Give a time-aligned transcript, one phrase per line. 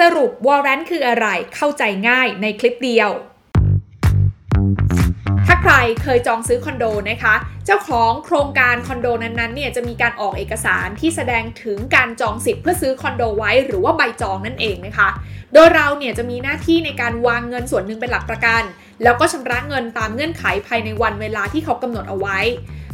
[0.00, 3.10] สรุปวอร์เรนคืออะไรเข้าใจง่ายในคลิปเดียว
[5.46, 7.34] ถ้าใครเคยจองซื้อคอนโดนะคะ
[7.66, 15.08] เจ้าของโครงการคอนโดนั้นๆเนี่ยจะมีการออกเอกสารที่แสดงถึงการจองสิทธิ์เพื่อซื้อคอนโดไว้หรือว่าใบจองนั่นเองนะคะ
[15.52, 18.62] โดยเราเนี่ยจะมีหน้าที่ในการวางเงินส่วนหนึ่งเป็นหลักประกัน
[19.02, 22.38] แล้วก็ชำระเงินตามเงื่อนไขภายในวันเวลาที่เขากำหนดเอาไว้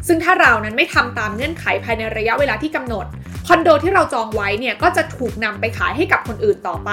[0.09, 3.07] ซึ่งถ้าเรานั้นไม่ทำตามเงื่อนไขภายในระยะเวลาที่กำหนด
[3.47, 6.93] คอนโดที่เราจองไว้เนี่ยก็จะถูกนำไปขายให้กับคนอื่นต่อไป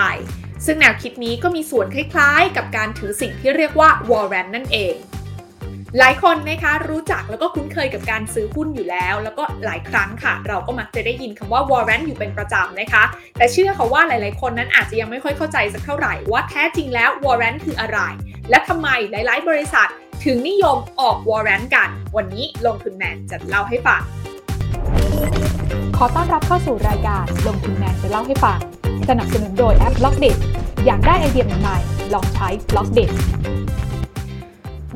[0.66, 4.96] ซึ่งแนวคิดนี้ก็มีส่วนคล้ายๆ กับการถือสิ่งที่เรียกว่า warrant นั่นเอง
[6.00, 13.04] หลายคนนะคะรู้จักแล้วก็คุ้นเคยกับการซื้อหุ้นอยู่แล้ว แล้วก็หลายครั้งค่ะ เราก็มักจะได้ยินคำว่า warrant อยู่เป็นประจำนะคะ
[13.38, 18.00] แต่เชื่อค่ะว่าหลายๆ คนนั้นอาจจะยังไม่ค่อยเข้าใจสักเท่าไหร่ว่าแท้จริงแล้ว warrant คืออะไร
[18.50, 19.90] และทำไมหลาย ๆ บริษัท
[20.30, 24.02] ถึงนิยมออก warrant กัน วันนี้ลงทุนแมนจะเล่าให้ฟัง
[25.98, 28.60] ขอต้อนรับเข้าสู่รายการลงทุนแมนจะเล่าให้ฟัง
[29.10, 30.32] สนับสนุนโดยแอป b ล็อกเด็
[30.86, 33.06] อยากได้ไอเดียใหม่ๆลองใช้ b ล็อกเด็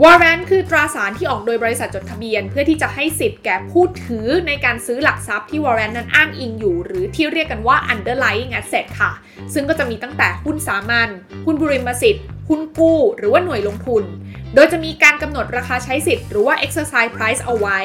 [0.03, 9.11] warrant คือตราสารที่ออกโดยบริษัทจดทะเบียน เพื่อที่จะให้สิทธิ์แก่ผู้ถือในการซื้อหลักทรัพย์ที่ warrant นั้นอ้างอิงอยู่ หรือที่เรียกกันว่า underlying asset ค่ะ
[9.53, 11.09] ซึ่งก็จะมีตั้งแต่หุ้นสามัญ
[11.45, 14.03] หุ้นบริมสิทธิ์หุ้นกู้ หรือว่าหน่วยลงทุน
[14.55, 17.79] โดยจะมีการกำหนดราคาใช้สิทธิ์หรือว่า exercise price เอาไว้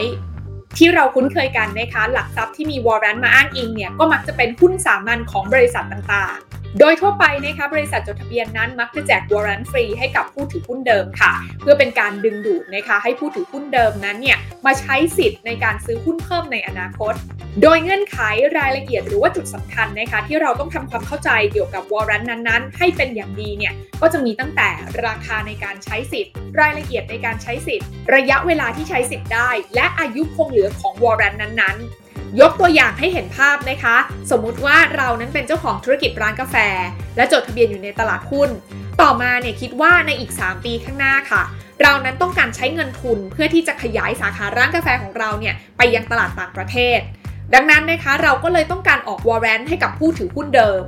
[0.79, 17.15] ที่เราคุ้นเคยกันนะคะ หลักทรัพย์ที่มี warrant มาอ้างอิงเนี่ยก็มักจะเป็นหุ้นสามัญของบริษัทต่างๆโดยทั่วไปนะคะบริษัทจดทะเบียนนั้นมักจะแจก warrant ฟรีให้กับผู้ถือหุ้นเดิมค่ะ เพื่อเป็นการดึงดูดนะคะให้ผู้ถือหุ้นเดิมนั้นเนี่ยมาใช้สิทธิ์ในการซื้อหุ้นเพิ่มในอนาคต
[17.63, 18.19] โดยเงื่อนไข
[18.59, 24.69] รายละเอียดหรือว่าจุดสำคัญนะคะที่เราต้องทำความเข้าใจเกี่ยวกับ warrant นั้นๆ ให้เป็นอย่างดีเนี่ยก็จะมีตั้งแต่
[25.07, 33.97] ราคาในการใช้สิทธิ์ รายละเอียดในการใช้สิทธิ์ ระยะเวลาที่ใช้สิทธิ์ได้ และอายุคงเหลือของ warrant นั้นๆยกตัวอย่างให้เห็นภาพนะคะ
[34.31, 36.57] สมมุติว่าเรานั้นเป็นเจ้าของธุรกิจร้านกาแฟ
[37.17, 38.51] และจดทะเบียนอยู่ในตลาดหุ้น
[39.01, 41.43] ต่อมาเนี่ยคิดว่าในอีก 3 ปีข้างหน้าค่ะ
[41.83, 47.01] เรานั้นต้องการใช้เงินทุนเพื่อที่จะขยายสาขาร้านกาแฟของเราเนี่ยไปยังตลาดต่างประเทศ
[47.55, 50.83] ดังนั้นนะคะเราก็เลยต้องการออกวอร์เรนต์ให้กับผู้ถือหุ้นเดิม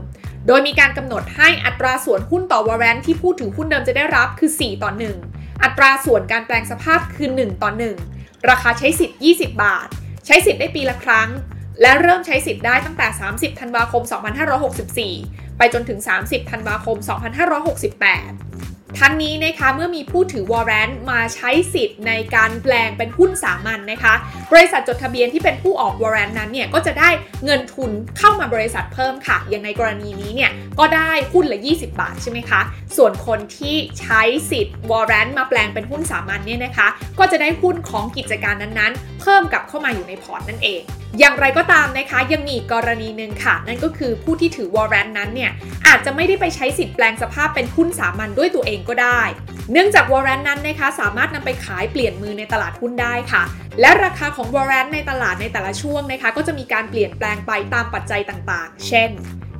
[0.46, 4.90] โดยมีการกำหนดให้อัตราส่วนหุ้นต่อวอร์เรนต์ที่ผู้ถือหุ้นเดิมจะได้รับคือ 4 ต่อ
[5.26, 7.70] 1 อัตราส่วนการแปลงสภาพคือ 1 ต่อ
[8.10, 9.88] 1 ราคาใช้สิทธิ์ 20 บาท
[10.26, 11.28] ใช้สิทธิ์ได้ปีละครั้ง
[11.80, 14.02] และเริ่มใช้สิทธิ์ได้ตั้งแต่ 30 ธันวาคม
[14.80, 16.96] 2564 ไปจนถึง 30 ธันวาคม
[17.62, 18.45] 2568
[18.98, 24.14] ทั้งนี้นะคะเมื่อมีผู้ถือวอร์เรนต์มาใช้สิทธิ์ในการแปลงเป็นหุ้นสามัญนะคะ
[24.52, 27.10] บริษัทจดทะเบียนที่เป็นผู้ออกวอร์เรนต์นั้นเนี่ยก็จะได้
[27.44, 32.60] เงินทุนเข้ามาบริษัทเพิ่มค่ะ อย่างในกรณีนี้เนี่ยก็ได้หุ้นละ 20 บาทใช่ไหมคะ
[32.96, 40.82] ส่วนคนที่ใช้สิทธิ์วอร์เรนต์มาแปลงเป็นหุ้นสามัญเนี่ยนะคะ ก็จะได้หุ้นของกิจการนั้นๆ เพิ่มกลับเข้ามาอยู่ในพอร์ตนั่นเอง
[41.18, 45.50] อย่างไรก็ตามนะคะยังมีกรณีหนึ่งค่ะ นั่นก็คือผู้ที่ถือวอร์เรนต์นั้นเนี่ย
[45.86, 49.20] อาจจะไม่ได้ไปใช้สิทธิ์แปลงสภาพเป็นหุ้นสามัญด้วยตัวเองก็ได้
[49.72, 53.42] เนื่องจากวอร์เรนต์นั้นนะคะสามารถนำไปขายเปลี่ยนมือในตลาดหุ้นได้ค่ะ
[53.80, 59.10] และราคาของวอร์เรนต์ในตลาดในแต่ละช่วงนะคะ ก็จะมีการเปลี่ยนแปลงไปตามปัจจัยต่างๆ เช่น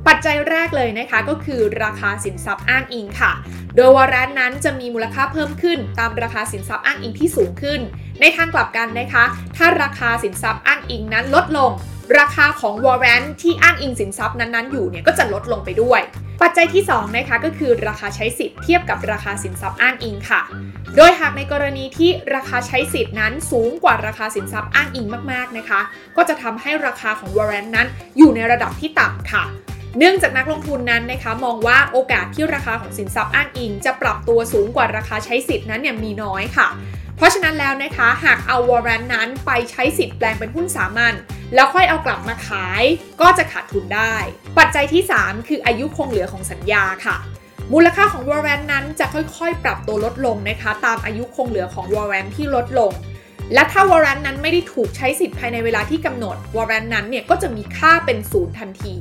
[0.07, 3.31] ปัจจัยแรกเลยนะคะก็คือราคาสินทรัพย์อ้างอิงค่ะ
[3.75, 7.81] โดยวอร์เรนต์นั้นจะมีมูลค่าเพิ่มขึ้น ตามราคาสินทรัพย์อ้างอิงที่สูงขึ้น
[8.21, 9.23] ในทางกลับกันนะคะ
[9.57, 11.71] ถ้าราคาสินทรัพย์อ้างอิงนั้นลดลง
[12.19, 16.01] ราคาของวอร์เรนต์ที่อ้างอิงสินทรัพย์นั้นๆอยู่เนี่ยก็จะลดลงไปด้วย
[16.41, 20.41] ปัจจัยที่2นะคะก็คือราคาใช้สิทธิ์เทียบกับราคาสินทรัพย์อ้างอิงค่ะ
[20.95, 25.79] โดยหากในกรณีที่ราคาใช้สิทธิ์นั้นสูงกว่าราคาสินทรัพย์อ้างอิงมากๆนะคะ
[26.17, 29.43] ก็จะทำให้ราคาของวอร์เรนต์นั้นอยู่ในระดับที่ต่ำค่ะ
[29.97, 36.67] เนื่องจากนักลงทุนนั้นนะคะมองว่าโอกาสที่ราคาของสินทรัพย์อ้างอิง จะปรับตัวสูงกว่าราคาใช้สิทธิ์นั้นเนี่ยมีน้อยค่ะ
[37.17, 41.13] เพราะฉะนั้นแล้วนะคะหากเอาวอร์เรนต์นั้นไปใช้สิทธิ์แปลงเป็นหุ้นสามัญ
[41.55, 42.83] แล้วค่อยเอากลับมาขาย
[43.21, 44.15] ก็จะขาดทุนได้
[44.57, 47.17] ปัจจัยที่ 3 คืออายุคงเหลือของสัญญาค่ะ
[47.73, 52.91] มูลค่าของวอร์เรนต์นั้นจะค่อยๆ ปรับตัวลดลงนะคะ ตามอายุคงเหลือของวอร์เรนต์ที่ลดลง
[53.53, 58.95] และถ้าวอร์เรนต์นั้นไม่ได้ถูกใช้สิทธิ์ภายในเวลาที่กำหนดวอร์เรนต์นั้นเนี่ยก็จะมีค่าเป็นศูนย์ทันที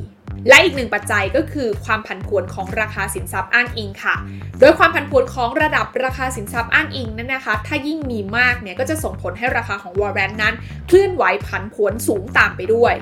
[0.49, 4.17] และอีกหนึ่งปัจจัยก็คือความผันผวนของราคาสินทรัพย์อ้างอิงค่ะ
[4.61, 10.55] โดยความผันผวนของระดับราคาสินทรัพย์อ้างอิงนั้นนะคะ ถ้ายิ่งมีมากเนี่ยก็จะส่งผลให้ราคาของวอร์เรนต์นั้น
[10.87, 12.95] เคลื่อนไหวผันผวนสูงตามไปด้วย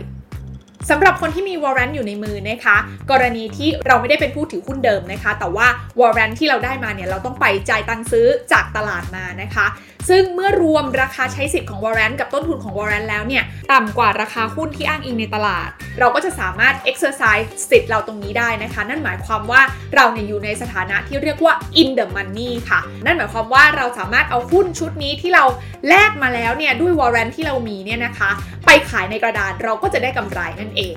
[0.90, 2.76] สำหรับคนที่มีวอร์เรนต์อยู่ในมือนะคะ
[3.10, 5.66] กรณีที่เราไม่ได้เป็นผู้ถือหุ้นเดิมนะคะ แต่ว่า
[6.00, 9.66] วอร์เรนต์ที่เราได้มาเนี่ยเราต้องไปจ่ายตังค์ซื้อจากตลาดมานะคะ
[10.08, 19.62] ซึ่งเมื่อรวมราคาใช้สิทธิ์ของวอร์เรนต์กับต้นทุนของวอร์เรนต์แล้วเนี่ยต่ำกว่าราคาหุ้นที่อ้างอิงในตลาด เราก็จะสามารถ exercise สิทธิ์เราตรงนี้ได้นะคะ นั่นหมายความว่า
[19.94, 25.44] เราเนี่ยอยู่ในสถานะที่เรียกว่า in the money ค่ะ นั่นหมายความว่าเราสามารถเอาหุ้นชุดนี้ที่เรา
[25.88, 28.30] แลกมาแล้วเนี่ยด้วยวอร์เรนต์ที่เรามีเนี่ยนะคะ
[28.66, 30.96] ไปขายในกระดานเราก็จะได้กำไรนั่นเอง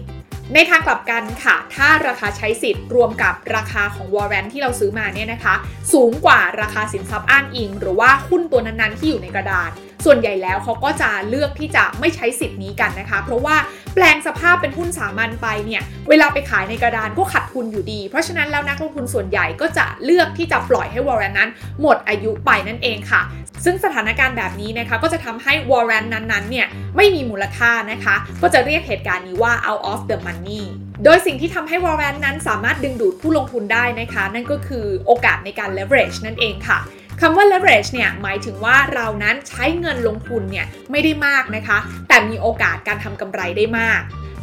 [0.53, 5.53] ในทางกลับกันค่ะ ถ้าราคาใช้สิทธิ์รวมกับราคาของวอร์เรนที่เราซื้อมาเนี่ยนะคะ
[5.93, 9.69] สูงกว่าราคาสินทรัพย์อ้างอิง หรือว่าหุ้นตัวนั้นๆที่อยู่ในกระดาน
[10.05, 13.55] ส่วนใหญ่แล้วเขาก็จะเลือกที่จะไม่ใช้สิทธิ์นี้กันนะคะ เพราะว่า
[13.99, 21.49] แปลงสภาพเป็นหุ้นสามัญไปเนี่ยเวลาไปขายในกระดานก็ขัดทุนอยู่ดี เพราะฉะนั้นแล้วนักลงทุนส่วนใหญ่ก็จะเลือกที่จะปล่อยให้วอร์เรนนั้น
[21.81, 23.21] หมดอายุไปนั่นเองค่ะ
[23.65, 30.63] ซึ่งสถานการณ์แบบนี้นะคะก็จะทำให้วอร์เรนนั้นๆเนี่ยไม่มีมูลค่านะคะ ก็จะเรียกเหตุการณ์นี้ว่า out of the money
[31.03, 36.79] โดยสิ่งที่ทำให้วอร์เรนนั้นสามารถดึงดูดผู้ลงทุนได้นะคะ นั่นก็คือโอกาสในการ leverage นั่นเองค่ะ
[37.21, 41.77] คำว่า leverage เนี่ยหมายถึงว่าเรานั้นใช้เงินลงทุนเนี่ยไม่ได้มากนะคะ
[42.07, 44.01] แต่มีโอกาสการทำกำไรได้มาก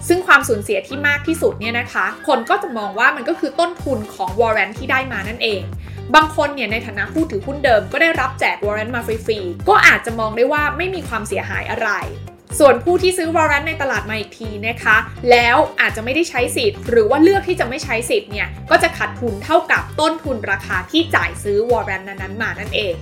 [0.09, 5.63] ซึ่งความสูญเสียที่มากที่สุดเนี่ยนะคะ คนก็จะมองว่ามันก็คือต้นทุนของวอร์เรนที่ได้มานั่นเอง
[6.15, 11.91] บางคนเนี่ยในฐานะผู้ถือหุ้นเดิมก็ได้รับแจกวอร์เรนมาฟรีๆ ก็อาจจะมองได้ว่าไม่มีความเสียหายอะไร
[12.59, 14.97] ส่วนผู้ที่ซื้อวอร์เรนในตลาดมาอีกทีนะคะ
[15.31, 22.95] แล้วอาจจะไม่ได้ใช้สิทธิ์ หรือว่าเลือกที่จะไม่ใช้สิทธิ์เนี่ย ก็จะขาดทุนเท่ากับต้นทุนราคาที่จ่ายซื้อวอร์เรนนั้นๆมานั่นเอง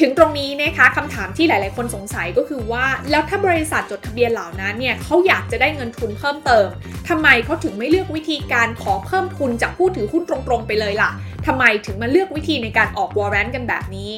[0.00, 6.66] ถึงตรงนี้นะคะคำถามที่หลาย ๆ คนสงสัยก็คือว่า แล้วถ้าบริษัทจดทะเบียนเหล่านั้นเนี่ยเขาอยากจะได้เงินทุนเพิ่มเติม
[7.08, 11.10] ทำไมเขาถึงไม่เลือกวิธีการขอเพิ่มทุนจากผู้ถือหุ้นตรง ๆ ไปเลยล่ะ
[11.46, 14.10] ทำไมถึงมาเลือกวิธีในการออกวอร์เรนกันแบบนี้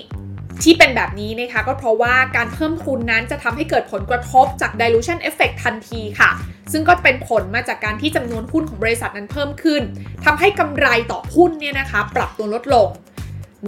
[0.65, 6.31] ที่เป็นแบบนี้นะคะก็เพราะว่าการเพิ่มทุนนั้นจะทำให้เกิดผลกระทบจาก dilution effect ทันทีค่ะ
[6.73, 9.83] ซึ่งก็เป็นผลมาจากการที่จำนวนหุ้นของบริษัทนั้นเพิ่มขึ้น
[10.25, 12.89] ทำให้กำไรต่อหุ้นเนี่ยนะคะ ปรับตัวลดลง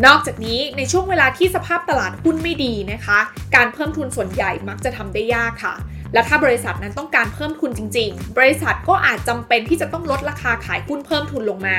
[0.07, 3.19] นอกจากนี้ในช่วงเวลาที่สภาพตลาดหุ้นไม่ดีนะคะ
[3.57, 5.75] การเพิ่มทุนส่วนใหญ่มักจะทำได้ยากค่ะ
[6.15, 11.79] และถ้าบริษัทนั้นต้องการเพิ่มทุนจริง ๆ บริษัทก็อาจจำเป็นที่จะต้องลดราคาขายหุ้นเพิ่มทุนลงมา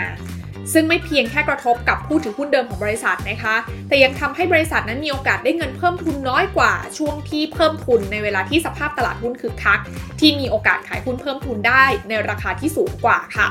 [0.74, 3.56] ซึ่งไม่เพียงแค่กระทบกับผู้ถือหุ้นเดิมของบริษัทนะคะ
[3.88, 9.80] แต่ยังทำให้บริษัทนั้นมีโอกาสได้เงินเพิ่มทุนน้อยกว่าช่วงที่เพิ่มทุนในเวลาที่สภาพตลาดหุ้นคึกคัก
[10.20, 13.50] ที่มีโอกาสขายหุ้นเพิ่มทุนได้ในราคาที่สูงกว่าค่ะ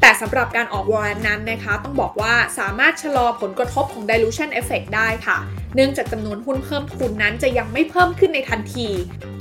[0.00, 5.38] แต่สำหรับการออกวอร์เรนนั้นนะคะ ต้องบอกว่าสามารถชะลอผลกระทบของ dilution effect ได้ค่ะ
[5.78, 8.88] เนื่องจากจำนวนหุ้นเพิ่มทุนนั้นจะยังไม่เพิ่มขึ้นในทันที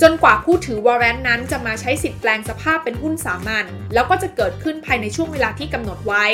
[0.01, 6.25] จนกว่าผู้ถือวอร์เรนต์นั้นจะมาใช้สิทธิ์แปลงสภาพเป็นหุ้นสามัญแล้วก็จะเกิดขึ้นภายในช่วงเวลาที่กำหนดไว้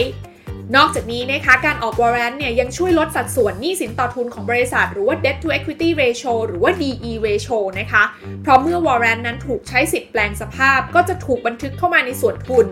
[0.75, 8.03] นอกจากนี้นะคะการออกวอร์เรนต์เนี่ยยังช่วยลดสัดส่วนหนี้สินต่อทุนของบริษัท หรือว่า debt to equity ratio หรือว่า DE ratio นะคะ
[8.41, 12.65] เพราะเมื่อวอร์เรนต์นั้นถูกใช้สิทธิ์แปลงสภาพ ก็จะถูกบันทึกเข้ามาในส่วนทุน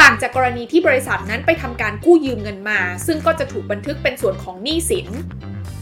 [0.00, 5.08] ต่างจากกรณีที่บริษัทนั้นไปทำการกู้ยืมเงินมา ซึ่งก็จะถูกบันทึกเป็นส่วนของหนี้สิน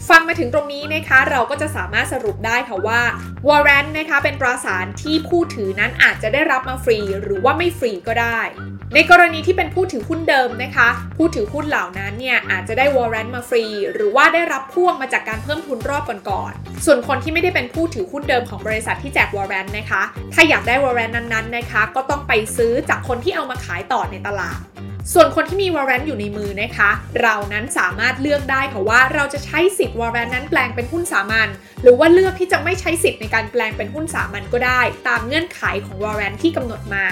[0.09, 3.01] ฟังมาถึงตรงนี้นะคะเราก็จะสามารถสรุปได้ค่ะว่า
[3.47, 8.39] วอร์เรนนะคะเป็นตราสารที่ผู้ถือนั้นอาจจะได้รับมาฟรี หรือว่าไม่ฟรีก็ได้
[8.95, 20.01] ในกรณีที่เป็นผู้ถือหุ้นเดิมนะคะ ผู้ถือหุ้นเหล่านั้นเนี่ยอาจจะได้ warrant มาฟรี หรือว่าได้รับพ่วงมาจากการเพิ่มทุนรอบก่อนๆส่วนคนที่ไม่ได้เป็นผู้ถือหุ้นเดิมของบริษัทที่แจก warrant นะคะ
[20.33, 24.59] ถ้าอยากได้ warrant นั้นๆนะคะ ก็ต้องไปซื้อจากคนที่เอามาขายต่อในตลาด
[25.13, 26.89] ส่วนคนที่มี warrant อยู่ในมือนะคะ
[27.21, 31.47] เรานั้นสามารถเลือกได้ค่ะว่าเราจะใช้สิทธิ์ warrant นั้นแปลงเป็นหุ้นสามัญ
[31.83, 37.05] หรือว่าเลือกที่จะไม่ใช้สิทธิ์ในการแปลงเป็นหุ้นสามัญก็ได้ ตามเงื่อนไขของ warrant ที่กำหนดมา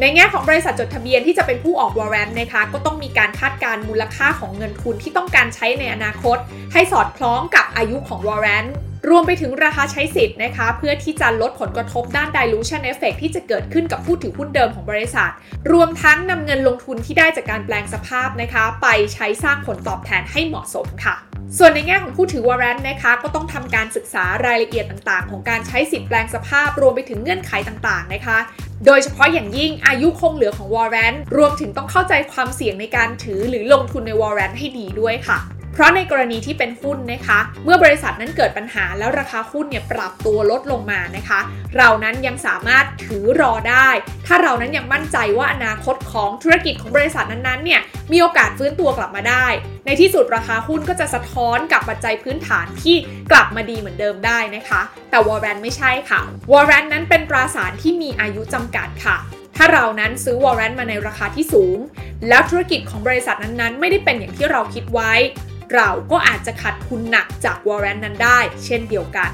[0.00, 6.36] ในแง่ของบริษัทจดทะเบียนที่จะเป็นผู้ออก warrant นะคะ ก็ต้องมีการคาดการณ์มูลค่าของเงินทุนที่ต้องการใช้ในอนาคต
[6.72, 8.74] ให้สอดคล้องกับอายุของ warrant
[9.08, 15.30] รวมไปถึงราคาใช้สิทธิ์นะคะ เพื่อที่จะลดผลกระทบด้าน dilution effect ที่จะเกิดขึ้นกับผู้ถือหุ้นเดิมของบริษัท
[15.72, 21.16] รวมทั้งนำเงินลงทุนที่ได้จากการแปลงสภาพนะคะ ไปใช้สร้างผลตอบแทนให้เหมาะสมค่ะ
[21.58, 28.38] ส่วนในแง่ของผู้ถือ warrant นะคะก็ต้องทำการศึกษารายละเอียดต่างๆ ของการใช้สิทธิ์แปลงสภาพ รวมไปถึงเงื่อนไขต่างๆนะคะ
[28.86, 35.38] โดยเฉพาะอย่างยิ่งอายุคงเหลือของวอร์เรนต์รวมถึงต้องเข้าใจความเสี่ยงในการถือหรือลงทุนในวอร์เรนต์ให้ดีด้วยค่ะ
[35.78, 41.40] เพราะในกรณีที่เป็นหุ้นนะคะ เมื่อบริษัทนั้นเกิดปัญหาแล้วราคาหุ้นเนี่ยปรับตัวลดลงมานะคะ
[41.76, 43.88] เรานั้นยังสามารถถือรอได้
[44.26, 47.80] ถ้าเรานั้นยังมั่นใจว่าอนาคตของธุรกิจของบริษัทนั้นๆเนี่ย
[48.12, 49.46] มีโอกาสฟื้นตัวกลับมาได้
[49.86, 52.96] ในที่สุดราคาหุ้นก็จะสะท้อนกับปัจจัยพื้นฐานที่
[53.30, 54.80] กลับมาดีเหมือนเดิมได้นะคะ
[55.10, 56.20] แต่ warrant ไม่ใช่ค่ะ
[56.52, 59.18] warrant นั้นเป็นตราสารที่มีอายุจำกัดค่ะ
[59.56, 61.78] ถ้าเรานั้นซื้อ warrant มาในราคาที่สูง
[62.28, 65.12] แล้วธุรกิจของบริษัทนั้นๆ ไม่ได้เป็นอย่างที่เราคิดไว้
[65.74, 69.30] เราก็อาจจะขาดทุนหนักจาก warrant นั้นได้ เช่นเดียวกัน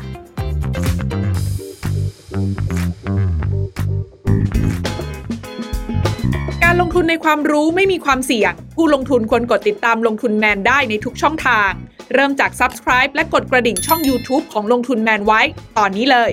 [6.65, 11.71] การลงทุนในความรู้ไม่มีความเสี่ยง ผู้ลงทุนควรกดติดตามลงทุนแมนได้ในทุกช่องทาง
[12.15, 15.41] เริ่มจาก Subscribe และกดกระดิ่งช่อง YouTube ของลงทุนแมนไว้
[15.79, 16.31] ตอนนี้เลย